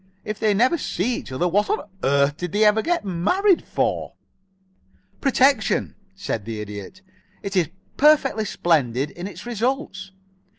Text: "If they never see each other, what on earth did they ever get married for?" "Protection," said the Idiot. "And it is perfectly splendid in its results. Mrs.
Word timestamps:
"If 0.25 0.39
they 0.39 0.55
never 0.55 0.79
see 0.79 1.17
each 1.17 1.31
other, 1.31 1.47
what 1.47 1.69
on 1.69 1.87
earth 2.03 2.35
did 2.37 2.53
they 2.53 2.63
ever 2.63 2.81
get 2.81 3.05
married 3.05 3.63
for?" 3.63 4.15
"Protection," 5.19 5.93
said 6.15 6.43
the 6.45 6.59
Idiot. 6.59 7.01
"And 7.05 7.45
it 7.45 7.55
is 7.55 7.69
perfectly 7.97 8.45
splendid 8.45 9.11
in 9.11 9.27
its 9.27 9.45
results. 9.45 10.09
Mrs. 10.15 10.17